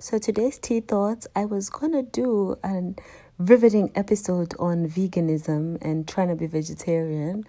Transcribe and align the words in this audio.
So 0.00 0.16
today's 0.16 0.60
tea 0.60 0.78
thoughts, 0.78 1.26
I 1.34 1.44
was 1.44 1.70
gonna 1.70 2.04
do 2.04 2.56
an 2.62 2.94
riveting 3.36 3.90
episode 3.96 4.54
on 4.56 4.88
veganism 4.88 5.76
and 5.82 6.06
trying 6.06 6.28
to 6.28 6.36
be 6.36 6.46
vegetarian, 6.46 7.44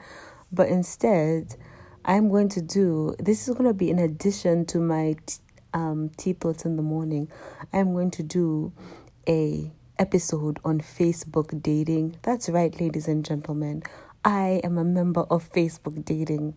but 0.51 0.67
instead, 0.67 1.55
I'm 2.03 2.27
going 2.27 2.49
to 2.49 2.61
do 2.63 3.13
this 3.19 3.47
is 3.47 3.53
gonna 3.53 3.75
be 3.75 3.91
in 3.91 3.99
addition 3.99 4.65
to 4.65 4.79
my 4.79 5.15
um, 5.75 6.09
tea 6.17 6.33
thoughts 6.33 6.65
in 6.65 6.75
the 6.75 6.81
morning. 6.81 7.29
I'm 7.71 7.93
going 7.93 8.09
to 8.11 8.23
do 8.23 8.73
a 9.27 9.71
episode 9.99 10.59
on 10.65 10.79
Facebook 10.79 11.61
dating. 11.61 12.17
That's 12.23 12.49
right, 12.49 12.73
ladies 12.81 13.07
and 13.07 13.23
gentlemen. 13.23 13.83
I 14.25 14.59
am 14.63 14.79
a 14.79 14.83
member 14.83 15.21
of 15.21 15.51
Facebook 15.51 16.03
dating. 16.03 16.55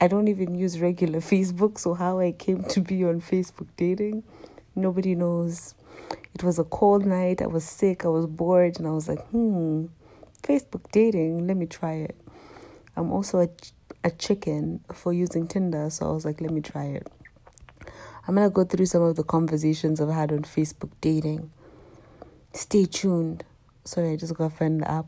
I 0.00 0.06
don't 0.06 0.28
even 0.28 0.54
use 0.54 0.78
regular 0.78 1.18
Facebook, 1.32 1.80
so 1.80 1.94
how 1.94 2.20
I 2.20 2.30
came 2.30 2.62
to 2.62 2.80
be 2.80 3.04
on 3.04 3.20
Facebook 3.20 3.66
dating, 3.76 4.22
nobody 4.76 5.14
knows. 5.14 5.74
It 6.34 6.42
was 6.42 6.58
a 6.58 6.64
cold 6.64 7.06
night, 7.06 7.42
I 7.42 7.46
was 7.46 7.64
sick, 7.64 8.04
I 8.04 8.08
was 8.08 8.26
bored, 8.26 8.78
and 8.78 8.86
I 8.86 8.90
was 8.90 9.08
like, 9.08 9.20
hmm, 9.28 9.86
Facebook 10.42 10.90
dating, 10.92 11.46
let 11.46 11.56
me 11.56 11.66
try 11.66 11.94
it. 11.94 12.16
I'm 12.96 13.10
also 13.10 13.40
a, 13.40 13.48
a 14.04 14.10
chicken 14.10 14.80
for 14.92 15.12
using 15.12 15.46
Tinder, 15.46 15.90
so 15.90 16.08
I 16.08 16.12
was 16.12 16.24
like, 16.24 16.40
let 16.40 16.50
me 16.50 16.60
try 16.60 16.84
it. 16.84 17.06
I'm 18.28 18.34
gonna 18.34 18.50
go 18.50 18.64
through 18.64 18.86
some 18.86 19.02
of 19.02 19.16
the 19.16 19.22
conversations 19.22 20.00
I've 20.00 20.08
had 20.08 20.32
on 20.32 20.42
Facebook 20.42 20.90
dating. 21.00 21.50
Stay 22.52 22.84
tuned. 22.84 23.44
Sorry, 23.84 24.12
I 24.12 24.16
just 24.16 24.34
got 24.34 24.52
friend 24.52 24.84
app. 24.84 25.06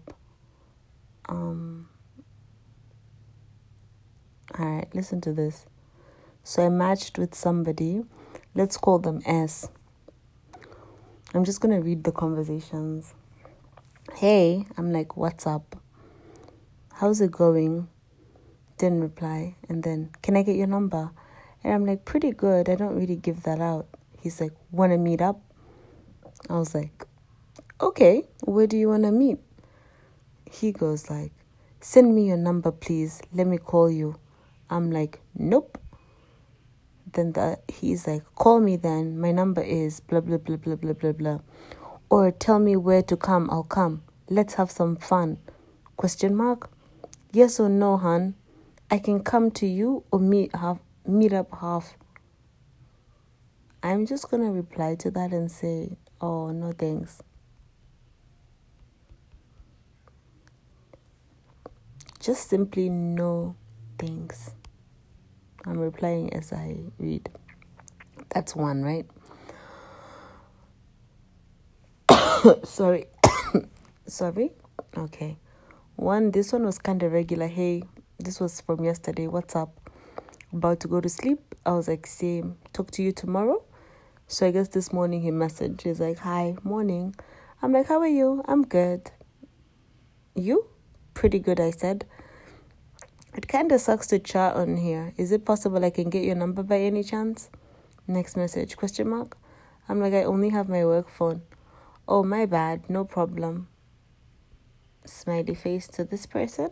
Um 1.29 1.89
Alright, 4.59 4.95
listen 4.95 5.21
to 5.23 5.33
this. 5.33 5.67
So 6.43 6.65
I 6.65 6.69
matched 6.69 7.19
with 7.19 7.35
somebody. 7.35 8.05
Let's 8.59 8.77
call 8.77 8.99
them 8.99 9.23
S. 9.25 9.69
I'm 11.33 11.45
just 11.45 11.61
gonna 11.61 11.81
read 11.81 12.03
the 12.03 12.11
conversations. 12.11 13.15
Hey, 14.17 14.67
I'm 14.77 14.93
like, 14.93 15.17
what's 15.17 15.47
up? 15.47 15.77
How's 16.95 17.21
it 17.21 17.31
going? 17.31 17.87
Didn't 18.77 19.01
reply. 19.01 19.55
And 19.69 19.85
then, 19.85 20.11
can 20.23 20.37
I 20.37 20.43
get 20.43 20.57
your 20.57 20.67
number? 20.67 21.13
And 21.63 21.73
I'm 21.73 21.87
like, 21.87 22.05
pretty 22.05 22.33
good. 22.33 22.69
I 22.69 22.75
don't 22.75 22.97
really 22.97 23.15
give 23.15 23.45
that 23.45 23.61
out. 23.61 23.87
He's 24.21 24.41
like, 24.41 24.55
wanna 24.73 24.99
meet 24.99 25.21
up? 25.21 25.41
I 26.51 26.55
was 26.59 26.75
like, 26.75 27.07
okay, 27.81 28.25
where 28.41 28.67
do 28.67 28.77
you 28.77 28.89
wanna 28.89 29.13
meet? 29.13 29.39
He 30.51 30.73
goes 30.73 31.09
like, 31.09 31.31
send 31.81 32.13
me 32.13 32.27
your 32.27 32.37
number, 32.37 32.73
please. 32.73 33.21
Let 33.33 33.47
me 33.47 33.59
call 33.59 33.89
you. 33.89 34.17
I'm 34.69 34.91
like, 34.91 35.21
nope. 35.37 35.79
Then 37.13 37.33
the, 37.33 37.59
he's 37.69 38.07
like, 38.07 38.23
call 38.35 38.61
me 38.61 38.77
then. 38.77 39.19
My 39.19 39.33
number 39.33 39.63
is 39.63 40.01
blah, 40.01 40.21
blah, 40.21 40.39
blah, 40.39 40.57
blah, 40.57 40.77
blah, 40.77 40.93
blah, 40.93 41.13
blah. 41.13 41.39
Or 42.11 42.31
tell 42.31 42.59
me 42.59 42.77
where 42.77 43.03
to 43.03 43.17
come. 43.17 43.49
I'll 43.51 43.63
come. 43.63 44.03
Let's 44.29 44.55
have 44.55 44.71
some 44.71 44.97
fun. 44.97 45.39
Question 45.97 46.35
mark? 46.35 46.71
Yes 47.33 47.61
or 47.61 47.69
no, 47.69 47.97
hun? 47.97 48.35
I 48.91 48.99
can 48.99 49.23
come 49.23 49.51
to 49.53 49.67
you 49.67 50.05
or 50.11 50.19
meet 50.19 50.55
half, 50.55 50.79
meet 51.07 51.33
up 51.33 51.49
half. 51.61 51.95
I'm 53.83 54.07
just 54.07 54.31
gonna 54.31 54.51
reply 54.51 54.95
to 54.97 55.11
that 55.11 55.33
and 55.33 55.51
say, 55.51 55.97
oh, 56.21 56.51
no 56.51 56.73
thanks. 56.73 57.23
Just 62.19 62.49
simply 62.49 62.89
no 62.89 63.55
thanks. 63.99 64.53
I'm 65.67 65.79
replying 65.79 66.33
as 66.35 66.53
I 66.53 66.77
read. 66.99 67.31
That's 68.31 68.57
one, 68.57 68.83
right? 68.83 69.07
Sorry. 72.65 73.07
Sorry? 74.07 74.53
Okay. 74.97 75.39
One, 75.97 76.31
this 76.31 76.53
one 76.53 76.65
was 76.65 76.79
kind 76.79 77.03
of 77.03 77.13
regular. 77.13 77.49
Hey, 77.49 77.83
this 78.19 78.41
was 78.41 78.61
from 78.61 78.85
yesterday. 78.85 79.27
What's 79.27 79.57
up? 79.57 79.91
About 80.53 80.81
to 80.81 80.89
go 80.89 81.01
to 81.01 81.09
sleep. 81.09 81.41
I 81.67 81.73
was 81.73 81.89
like, 81.89 82.07
same. 82.07 82.57
Talk 82.73 82.91
to 82.93 83.03
you 83.03 83.13
tomorrow. 83.13 83.63
So 84.29 84.47
I 84.47 84.51
guess 84.53 84.69
this 84.69 84.93
morning 84.93 85.23
he 85.23 85.31
messaged. 85.31 85.83
He's 85.83 86.01
like, 86.01 86.19
hi, 86.19 86.57
morning. 86.63 87.15
I'm 87.63 87.73
like, 87.73 87.89
how 87.89 88.01
are 88.01 88.09
you? 88.09 88.43
I'm 88.47 88.65
good. 88.65 89.11
You? 90.35 90.67
Pretty 91.15 91.39
good, 91.39 91.61
I 91.61 91.71
said. 91.73 92.07
It 93.39 93.47
kind 93.47 93.71
of 93.71 93.81
sucks 93.81 94.09
to 94.09 94.19
chat 94.19 94.57
on 94.57 94.79
here. 94.79 95.15
Is 95.17 95.31
it 95.31 95.45
possible 95.45 95.85
I 95.85 95.91
can 95.91 96.11
get 96.11 96.25
your 96.25 96.35
number 96.35 96.65
by 96.65 96.81
any 96.81 97.05
chance? 97.05 97.51
Next 98.09 98.37
message, 98.37 98.77
question 98.77 99.09
mark. 99.09 99.39
I'm 99.89 100.01
like, 100.01 100.13
I 100.13 100.25
only 100.25 100.49
have 100.49 100.69
my 100.69 100.85
work 100.85 101.09
phone. 101.09 101.43
Oh, 102.09 102.25
my 102.25 102.47
bad, 102.47 102.91
no 102.91 103.05
problem. 103.05 103.69
Smiley 105.05 105.55
face 105.55 105.87
to 105.87 106.03
this 106.03 106.27
person. 106.27 106.71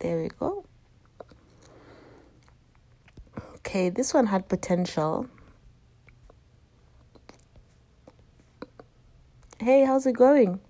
There 0.00 0.20
we 0.20 0.28
go. 0.28 0.66
Okay, 3.54 3.88
this 3.88 4.12
one 4.12 4.26
had 4.26 4.50
potential. 4.50 5.28
Hey, 9.60 9.86
how's 9.86 10.04
it 10.04 10.12
going? 10.12 10.60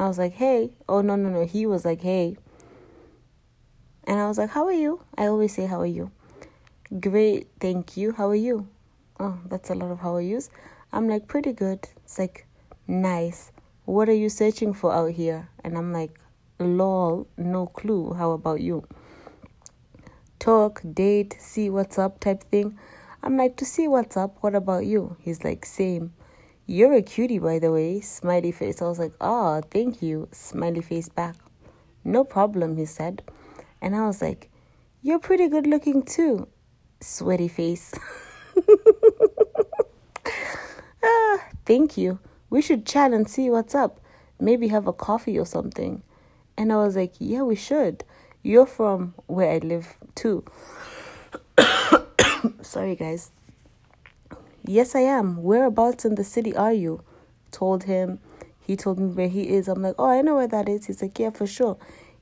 I 0.00 0.08
was 0.08 0.18
like, 0.18 0.32
hey. 0.32 0.72
Oh, 0.88 1.00
no, 1.00 1.14
no, 1.14 1.28
no. 1.28 1.46
He 1.46 1.64
was 1.64 1.84
like, 1.84 2.00
hey. 2.00 2.36
And 4.04 4.18
I 4.20 4.26
was 4.28 4.38
like, 4.38 4.50
How 4.50 4.66
are 4.66 4.72
you? 4.72 5.02
I 5.16 5.26
always 5.26 5.54
say, 5.54 5.66
How 5.66 5.80
are 5.80 5.86
you? 5.86 6.10
Great, 7.00 7.48
thank 7.60 7.96
you. 7.96 8.12
How 8.12 8.28
are 8.28 8.34
you? 8.34 8.68
Oh, 9.18 9.38
that's 9.46 9.70
a 9.70 9.74
lot 9.74 9.90
of 9.90 10.00
how 10.00 10.14
are 10.16 10.20
yous. 10.20 10.50
I'm 10.92 11.08
like, 11.08 11.28
Pretty 11.28 11.52
good. 11.52 11.88
It's 12.04 12.18
like, 12.18 12.46
Nice. 12.86 13.52
What 13.84 14.08
are 14.08 14.14
you 14.14 14.28
searching 14.28 14.74
for 14.74 14.92
out 14.92 15.12
here? 15.12 15.48
And 15.64 15.76
I'm 15.76 15.92
like, 15.92 16.18
Lol, 16.58 17.26
no 17.36 17.66
clue. 17.66 18.14
How 18.14 18.32
about 18.32 18.60
you? 18.60 18.86
Talk, 20.38 20.80
date, 20.94 21.36
see 21.38 21.70
what's 21.70 21.98
up 21.98 22.20
type 22.20 22.42
thing. 22.44 22.78
I'm 23.22 23.36
like, 23.36 23.56
To 23.56 23.64
see 23.64 23.88
what's 23.88 24.16
up, 24.16 24.38
what 24.40 24.54
about 24.54 24.86
you? 24.86 25.16
He's 25.20 25.44
like, 25.44 25.64
Same. 25.64 26.12
You're 26.72 26.92
a 26.92 27.02
cutie, 27.02 27.40
by 27.40 27.58
the 27.58 27.72
way. 27.72 28.00
Smiley 28.00 28.52
face. 28.52 28.80
I 28.80 28.84
was 28.84 29.00
like, 29.00 29.10
oh, 29.20 29.60
thank 29.72 30.02
you. 30.02 30.28
Smiley 30.30 30.82
face 30.82 31.08
back. 31.08 31.34
No 32.04 32.22
problem, 32.22 32.76
he 32.76 32.84
said. 32.84 33.22
And 33.80 33.96
I 33.96 34.06
was 34.06 34.20
like, 34.22 34.50
You're 35.02 35.18
pretty 35.18 35.48
good 35.48 35.66
looking 35.66 36.02
too. 36.02 36.48
Sweaty 37.00 37.48
face. 37.48 37.94
ah, 41.02 41.38
thank 41.64 41.96
you. 41.96 42.18
We 42.50 42.60
should 42.62 42.84
chat 42.86 43.12
and 43.12 43.28
see 43.28 43.48
what's 43.50 43.74
up. 43.74 44.00
Maybe 44.38 44.68
have 44.68 44.86
a 44.86 44.92
coffee 44.92 45.38
or 45.38 45.46
something. 45.46 46.02
And 46.56 46.72
I 46.72 46.76
was 46.76 46.96
like, 46.96 47.14
Yeah, 47.18 47.42
we 47.42 47.56
should. 47.56 48.04
You're 48.42 48.66
from 48.66 49.14
where 49.26 49.50
I 49.52 49.58
live 49.58 49.96
too. 50.14 50.44
Sorry, 52.62 52.96
guys. 52.96 53.30
Yes, 54.64 54.94
I 54.94 55.00
am. 55.00 55.42
Whereabouts 55.42 56.04
in 56.04 56.14
the 56.14 56.24
city 56.24 56.54
are 56.54 56.72
you? 56.72 57.02
Told 57.50 57.84
him. 57.84 58.20
He 58.60 58.76
told 58.76 58.98
me 58.98 59.08
where 59.08 59.28
he 59.28 59.48
is. 59.48 59.68
I'm 59.68 59.82
like, 59.82 59.94
Oh, 59.98 60.06
I 60.06 60.22
know 60.22 60.36
where 60.36 60.48
that 60.48 60.68
is. 60.68 60.86
He's 60.86 61.02
like, 61.02 61.18
Yeah, 61.18 61.30
for 61.30 61.46
sure. 61.46 61.76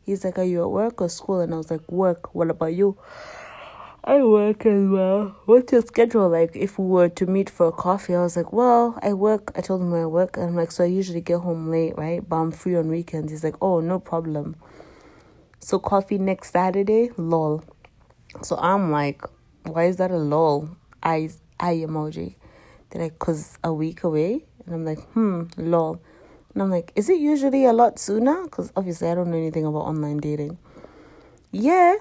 He's 0.08 0.24
like, 0.24 0.38
Are 0.38 0.44
you 0.44 0.62
at 0.62 0.70
work 0.70 1.02
or 1.02 1.10
school? 1.10 1.40
And 1.40 1.52
I 1.52 1.58
was 1.58 1.70
like, 1.70 1.86
Work. 1.92 2.34
What 2.34 2.48
about 2.48 2.72
you? 2.72 2.96
I 4.02 4.22
work 4.22 4.64
as 4.64 4.88
well. 4.88 5.36
What's 5.44 5.70
your 5.70 5.82
schedule 5.82 6.30
like? 6.30 6.56
If 6.56 6.78
we 6.78 6.86
were 6.86 7.10
to 7.10 7.26
meet 7.26 7.50
for 7.50 7.66
a 7.66 7.72
coffee, 7.72 8.14
I 8.14 8.22
was 8.22 8.34
like, 8.34 8.50
Well, 8.50 8.98
I 9.02 9.12
work. 9.12 9.52
I 9.54 9.60
told 9.60 9.82
him 9.82 9.92
I 9.92 10.06
work. 10.06 10.38
And 10.38 10.46
I'm 10.46 10.56
like, 10.56 10.72
So 10.72 10.82
I 10.82 10.86
usually 10.86 11.20
get 11.20 11.40
home 11.40 11.68
late, 11.68 11.98
right? 11.98 12.26
But 12.26 12.36
I'm 12.36 12.52
free 12.52 12.74
on 12.74 12.88
weekends. 12.88 13.30
He's 13.30 13.44
like, 13.44 13.56
Oh, 13.60 13.80
no 13.80 14.00
problem. 14.00 14.56
So 15.60 15.78
coffee 15.78 16.16
next 16.16 16.52
Saturday? 16.52 17.10
Lol. 17.18 17.62
So 18.42 18.56
I'm 18.56 18.90
like, 18.90 19.22
Why 19.64 19.84
is 19.84 19.98
that 19.98 20.10
a 20.10 20.16
lol? 20.16 20.70
Eyes, 21.02 21.42
eye 21.60 21.84
emoji. 21.86 22.36
They're 22.88 23.02
like, 23.02 23.18
Cause 23.18 23.58
a 23.62 23.74
week 23.74 24.04
away? 24.04 24.46
And 24.64 24.74
I'm 24.74 24.84
like, 24.86 25.00
Hmm, 25.10 25.48
lol. 25.58 26.00
And 26.54 26.62
I'm 26.62 26.70
like, 26.70 26.92
is 26.96 27.08
it 27.08 27.20
usually 27.20 27.64
a 27.64 27.72
lot 27.72 27.98
sooner? 27.98 28.42
Because 28.44 28.72
obviously 28.76 29.08
I 29.08 29.14
don't 29.14 29.30
know 29.30 29.36
anything 29.36 29.64
about 29.64 29.80
online 29.80 30.18
dating. 30.18 30.58
Yeah, 31.50 31.96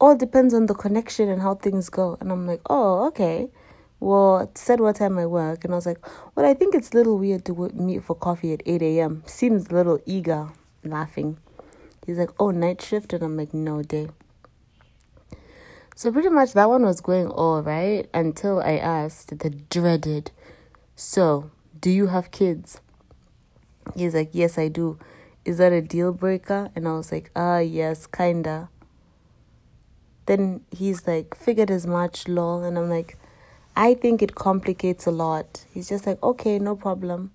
all 0.00 0.16
depends 0.16 0.54
on 0.54 0.66
the 0.66 0.74
connection 0.74 1.28
and 1.28 1.42
how 1.42 1.54
things 1.54 1.88
go. 1.88 2.16
And 2.20 2.30
I'm 2.30 2.46
like, 2.46 2.60
oh, 2.68 3.06
okay. 3.08 3.50
Well, 3.98 4.40
it 4.40 4.58
said 4.58 4.80
what 4.80 4.96
time 4.96 5.18
I 5.18 5.26
work. 5.26 5.64
And 5.64 5.72
I 5.72 5.76
was 5.76 5.86
like, 5.86 5.98
well, 6.34 6.46
I 6.46 6.54
think 6.54 6.74
it's 6.74 6.92
a 6.92 6.96
little 6.96 7.18
weird 7.18 7.44
to 7.46 7.70
meet 7.74 8.04
for 8.04 8.14
coffee 8.14 8.52
at 8.52 8.62
8 8.66 8.82
a.m. 8.82 9.22
Seems 9.26 9.68
a 9.68 9.74
little 9.74 9.98
eager, 10.04 10.48
laughing. 10.84 11.38
He's 12.04 12.18
like, 12.18 12.30
oh, 12.38 12.50
night 12.50 12.82
shift? 12.82 13.12
And 13.12 13.22
I'm 13.22 13.36
like, 13.36 13.54
no, 13.54 13.82
day. 13.82 14.08
So 15.98 16.12
pretty 16.12 16.28
much 16.28 16.52
that 16.52 16.68
one 16.68 16.82
was 16.82 17.00
going 17.00 17.28
all 17.28 17.62
right 17.62 18.06
until 18.12 18.60
I 18.60 18.76
asked 18.76 19.38
the 19.38 19.48
dreaded, 19.48 20.30
so 20.94 21.50
do 21.80 21.90
you 21.90 22.08
have 22.08 22.30
kids? 22.30 22.82
He's 23.94 24.14
like, 24.14 24.30
Yes, 24.32 24.58
I 24.58 24.68
do. 24.68 24.98
Is 25.44 25.58
that 25.58 25.72
a 25.72 25.80
deal 25.80 26.12
breaker? 26.12 26.70
And 26.74 26.88
I 26.88 26.92
was 26.96 27.12
like, 27.12 27.30
Ah, 27.36 27.58
yes, 27.58 28.06
kinda. 28.06 28.68
Then 30.26 30.62
he's 30.70 31.06
like, 31.06 31.36
Figured 31.36 31.70
as 31.70 31.86
much, 31.86 32.26
lol. 32.28 32.62
And 32.64 32.78
I'm 32.78 32.90
like, 32.90 33.16
I 33.76 33.92
think 33.92 34.22
it 34.22 34.34
complicates 34.34 35.04
a 35.06 35.10
lot. 35.10 35.66
He's 35.72 35.90
just 35.90 36.06
like, 36.06 36.22
okay, 36.22 36.58
no 36.58 36.74
problem. 36.74 37.30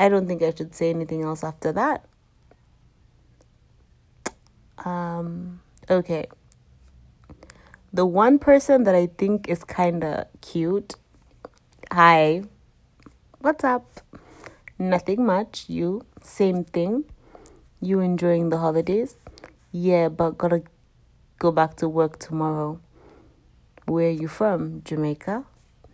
I 0.00 0.08
don't 0.08 0.26
think 0.26 0.42
I 0.42 0.54
should 0.54 0.74
say 0.74 0.88
anything 0.88 1.22
else 1.22 1.44
after 1.44 1.70
that. 1.72 2.06
Um, 4.84 5.60
okay. 5.90 6.28
The 7.92 8.06
one 8.06 8.38
person 8.38 8.84
that 8.84 8.94
I 8.94 9.06
think 9.06 9.48
is 9.48 9.64
kind 9.64 10.02
of 10.02 10.26
cute. 10.40 10.94
Hi. 11.92 12.44
What's 13.40 13.64
up? 13.64 14.00
Nothing 14.78 15.24
much. 15.24 15.68
You? 15.68 16.04
Same 16.22 16.64
thing. 16.64 17.04
You 17.80 18.00
enjoying 18.00 18.50
the 18.50 18.58
holidays? 18.58 19.16
Yeah, 19.72 20.08
but 20.08 20.38
gotta 20.38 20.62
go 21.38 21.50
back 21.50 21.76
to 21.76 21.88
work 21.88 22.18
tomorrow. 22.18 22.80
Where 23.86 24.10
you 24.10 24.28
from? 24.28 24.82
Jamaica? 24.84 25.44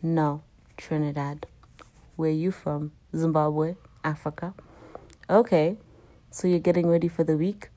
No, 0.02 0.42
Trinidad. 0.76 1.46
Where 2.16 2.30
you 2.30 2.50
from? 2.50 2.92
Zimbabwe? 3.14 3.76
Africa? 4.02 4.54
Okay. 5.28 5.76
So 6.30 6.48
you're 6.48 6.58
getting 6.58 6.88
ready 6.88 7.08
for 7.08 7.24
the 7.24 7.36
week? 7.36 7.68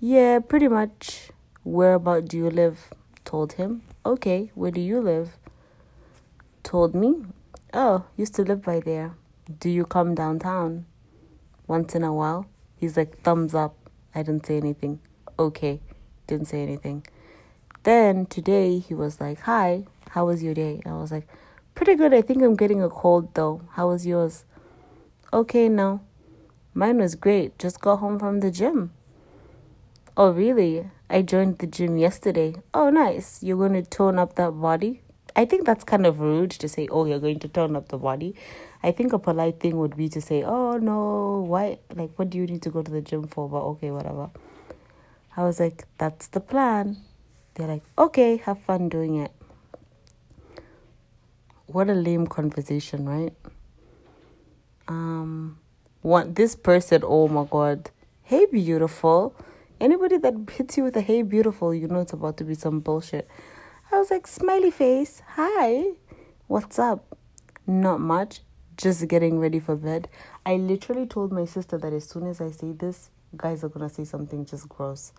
Yeah, 0.00 0.38
pretty 0.38 0.68
much. 0.68 1.30
Where 1.64 1.94
about 1.94 2.24
do 2.26 2.38
you 2.38 2.48
live? 2.48 2.88
Told 3.24 3.52
him. 3.52 3.82
Okay, 4.06 4.50
where 4.54 4.70
do 4.70 4.80
you 4.80 5.00
live? 5.00 5.36
Told 6.62 6.94
me. 6.94 7.26
Oh, 7.74 8.04
used 8.16 8.34
to 8.36 8.42
live 8.42 8.62
by 8.62 8.80
there. 8.80 9.12
Do 9.56 9.70
you 9.70 9.86
come 9.86 10.14
downtown? 10.14 10.84
Once 11.66 11.94
in 11.94 12.04
a 12.04 12.12
while. 12.12 12.44
He's 12.76 12.98
like, 12.98 13.22
thumbs 13.22 13.54
up. 13.54 13.74
I 14.14 14.22
didn't 14.22 14.44
say 14.44 14.58
anything. 14.58 15.00
Okay, 15.38 15.80
didn't 16.26 16.48
say 16.48 16.62
anything. 16.62 17.06
Then 17.84 18.26
today 18.26 18.78
he 18.78 18.92
was 18.92 19.22
like, 19.22 19.40
Hi, 19.40 19.84
how 20.10 20.26
was 20.26 20.42
your 20.42 20.52
day? 20.52 20.82
I 20.84 20.92
was 20.92 21.10
like, 21.10 21.26
Pretty 21.74 21.94
good. 21.94 22.12
I 22.12 22.20
think 22.20 22.42
I'm 22.42 22.56
getting 22.56 22.82
a 22.82 22.90
cold 22.90 23.34
though. 23.34 23.62
How 23.72 23.88
was 23.88 24.06
yours? 24.06 24.44
Okay, 25.32 25.68
no. 25.68 26.00
Mine 26.74 26.98
was 26.98 27.14
great. 27.14 27.58
Just 27.58 27.80
got 27.80 28.00
home 28.00 28.18
from 28.18 28.40
the 28.40 28.50
gym. 28.50 28.92
Oh, 30.16 30.30
really? 30.30 30.90
I 31.08 31.22
joined 31.22 31.58
the 31.58 31.66
gym 31.66 31.96
yesterday. 31.96 32.56
Oh, 32.74 32.90
nice. 32.90 33.42
You're 33.42 33.56
going 33.56 33.72
to 33.72 33.88
tone 33.88 34.18
up 34.18 34.34
that 34.34 34.50
body? 34.50 35.02
I 35.38 35.44
think 35.44 35.66
that's 35.66 35.84
kind 35.84 36.04
of 36.04 36.18
rude 36.18 36.50
to 36.50 36.68
say, 36.68 36.88
oh, 36.90 37.04
you're 37.04 37.20
going 37.20 37.38
to 37.38 37.48
tone 37.48 37.76
up 37.76 37.90
the 37.90 37.96
body. 37.96 38.34
I 38.82 38.90
think 38.90 39.12
a 39.12 39.20
polite 39.20 39.60
thing 39.60 39.78
would 39.78 39.96
be 39.96 40.08
to 40.08 40.20
say, 40.20 40.42
oh, 40.42 40.78
no, 40.78 41.44
why? 41.46 41.78
Like, 41.94 42.10
what 42.16 42.30
do 42.30 42.38
you 42.38 42.46
need 42.48 42.60
to 42.62 42.70
go 42.70 42.82
to 42.82 42.90
the 42.90 43.00
gym 43.00 43.28
for? 43.28 43.48
But 43.48 43.62
okay, 43.62 43.92
whatever. 43.92 44.30
I 45.36 45.44
was 45.44 45.60
like, 45.60 45.84
that's 45.96 46.26
the 46.26 46.40
plan. 46.40 46.96
They're 47.54 47.68
like, 47.68 47.84
okay, 47.96 48.38
have 48.38 48.58
fun 48.58 48.88
doing 48.88 49.14
it. 49.14 49.30
What 51.66 51.88
a 51.88 51.94
lame 51.94 52.26
conversation, 52.26 53.08
right? 53.08 53.32
Um, 54.88 55.60
what 56.02 56.34
this 56.34 56.56
person, 56.56 57.02
oh 57.04 57.28
my 57.28 57.46
god, 57.48 57.90
hey, 58.24 58.44
beautiful. 58.46 59.36
Anybody 59.80 60.16
that 60.16 60.34
hits 60.50 60.76
you 60.76 60.82
with 60.82 60.96
a 60.96 61.00
hey, 61.00 61.22
beautiful, 61.22 61.72
you 61.72 61.86
know 61.86 62.00
it's 62.00 62.12
about 62.12 62.38
to 62.38 62.44
be 62.44 62.54
some 62.54 62.80
bullshit. 62.80 63.28
I 63.90 63.98
was 63.98 64.10
like, 64.10 64.26
smiley 64.26 64.70
face, 64.70 65.22
hi, 65.34 65.92
what's 66.46 66.78
up? 66.78 67.16
Not 67.66 68.00
much, 68.00 68.42
just 68.76 69.08
getting 69.08 69.38
ready 69.38 69.60
for 69.60 69.76
bed. 69.76 70.08
I 70.44 70.56
literally 70.56 71.06
told 71.06 71.32
my 71.32 71.46
sister 71.46 71.78
that 71.78 71.94
as 71.94 72.04
soon 72.04 72.26
as 72.26 72.42
I 72.42 72.50
say 72.50 72.72
this, 72.72 73.08
guys 73.34 73.64
are 73.64 73.70
gonna 73.70 73.88
say 73.88 74.04
something 74.04 74.44
just 74.44 74.68
gross. 74.68 75.12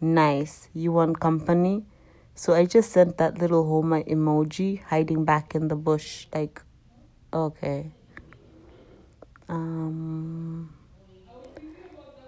Nice, 0.00 0.68
you 0.72 0.92
want 0.92 1.18
company? 1.18 1.84
So 2.36 2.54
I 2.54 2.64
just 2.64 2.92
sent 2.92 3.18
that 3.18 3.38
little 3.38 3.66
Homer 3.66 4.04
emoji 4.04 4.80
hiding 4.84 5.24
back 5.24 5.56
in 5.56 5.66
the 5.66 5.76
bush, 5.76 6.28
like, 6.32 6.62
okay. 7.32 7.90
Um, 9.48 10.72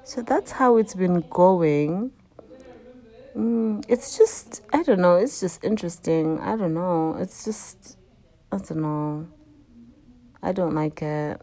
so 0.03 0.23
that's 0.23 0.51
how 0.51 0.77
it's 0.77 0.95
been 0.95 1.21
going. 1.31 2.11
Mm, 3.37 3.85
it's 3.87 4.17
just, 4.17 4.63
I 4.73 4.83
don't 4.83 5.01
know, 5.01 5.17
it's 5.17 5.41
just 5.41 5.63
interesting. 5.63 6.41
I 6.41 6.57
don't 6.57 6.73
know. 6.73 7.17
It's 7.19 7.45
just, 7.45 7.99
I 8.51 8.57
don't 8.57 8.81
know. 8.81 9.29
I 10.43 10.53
don't 10.53 10.75
like 10.75 11.03
it. 11.03 11.41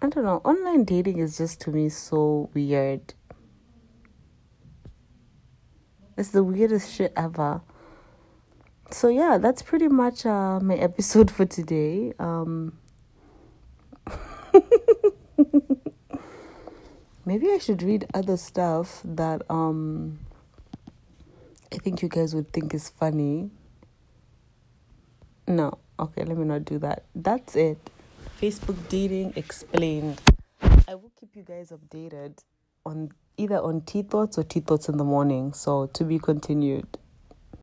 I 0.00 0.08
don't 0.08 0.24
know. 0.24 0.40
Online 0.44 0.84
dating 0.84 1.18
is 1.18 1.38
just 1.38 1.60
to 1.62 1.70
me 1.70 1.88
so 1.88 2.50
weird. 2.54 3.14
It's 6.16 6.30
the 6.30 6.42
weirdest 6.42 6.92
shit 6.92 7.12
ever. 7.16 7.60
So 8.90 9.08
yeah, 9.08 9.38
that's 9.38 9.62
pretty 9.62 9.88
much 9.88 10.26
uh, 10.26 10.58
my 10.60 10.74
episode 10.74 11.30
for 11.30 11.46
today. 11.46 12.14
Um, 12.18 12.78
maybe 17.28 17.50
I 17.50 17.58
should 17.58 17.82
read 17.82 18.06
other 18.14 18.38
stuff 18.38 19.02
that 19.04 19.42
um 19.50 20.18
I 21.70 21.76
think 21.76 22.00
you 22.00 22.08
guys 22.08 22.34
would 22.34 22.50
think 22.54 22.72
is 22.72 22.88
funny. 22.88 23.50
No, 25.46 25.76
okay, 26.00 26.24
let 26.24 26.38
me 26.38 26.46
not 26.46 26.64
do 26.64 26.78
that. 26.78 27.04
That's 27.14 27.54
it. 27.54 27.78
Facebook 28.40 28.76
dating 28.88 29.34
explained. 29.36 30.22
I 30.88 30.94
will 30.94 31.12
keep 31.20 31.36
you 31.36 31.42
guys 31.42 31.70
updated 31.70 32.38
on 32.86 33.10
either 33.36 33.58
on 33.58 33.82
tea 33.82 34.02
thoughts 34.02 34.38
or 34.38 34.44
tea 34.44 34.60
thoughts 34.60 34.88
in 34.88 34.96
the 34.96 35.04
morning. 35.04 35.52
So 35.52 35.86
to 35.86 36.04
be 36.04 36.18
continued. 36.18 36.96